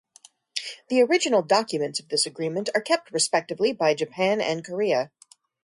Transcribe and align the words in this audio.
The 0.89 0.99
original 1.03 1.43
documents 1.43 1.99
of 1.99 2.09
this 2.09 2.25
agreement 2.25 2.69
are 2.73 2.81
kept 2.81 3.11
respectively 3.11 3.71
by 3.71 3.93
Japan 3.93 4.41
and 4.41 4.65
Korea. 4.65 5.11